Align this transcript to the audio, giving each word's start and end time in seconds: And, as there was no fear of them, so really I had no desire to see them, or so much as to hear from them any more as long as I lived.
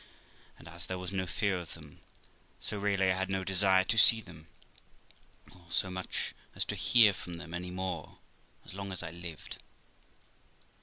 And, 0.57 0.67
as 0.67 0.87
there 0.87 0.97
was 0.97 1.11
no 1.11 1.27
fear 1.27 1.59
of 1.59 1.75
them, 1.75 2.01
so 2.59 2.79
really 2.79 3.11
I 3.11 3.15
had 3.15 3.29
no 3.29 3.43
desire 3.43 3.83
to 3.83 3.99
see 3.99 4.19
them, 4.19 4.47
or 5.51 5.67
so 5.69 5.91
much 5.91 6.33
as 6.55 6.65
to 6.65 6.75
hear 6.75 7.13
from 7.13 7.35
them 7.37 7.53
any 7.53 7.69
more 7.69 8.17
as 8.65 8.73
long 8.73 8.91
as 8.91 9.03
I 9.03 9.11
lived. 9.11 9.57